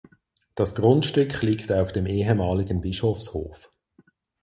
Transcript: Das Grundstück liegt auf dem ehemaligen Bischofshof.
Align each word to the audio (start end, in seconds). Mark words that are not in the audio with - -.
Das 0.55 0.73
Grundstück 0.73 1.43
liegt 1.43 1.71
auf 1.71 1.91
dem 1.93 2.07
ehemaligen 2.07 2.81
Bischofshof. 2.81 3.71